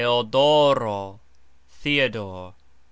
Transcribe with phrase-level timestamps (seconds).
[0.01, 1.19] TeodOro
[1.83, 2.55] :Theodore.